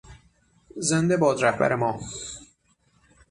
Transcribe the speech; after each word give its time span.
زنده 0.77 1.17
باد 1.17 1.41
رهبر 1.43 1.75
ما! 1.75 1.99